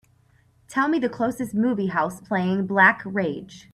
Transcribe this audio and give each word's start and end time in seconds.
Tell 0.67 0.87
me 0.87 0.97
the 0.97 1.09
closest 1.09 1.53
movie 1.53 1.85
house 1.89 2.21
playing 2.21 2.65
Black 2.65 3.03
Rage 3.05 3.69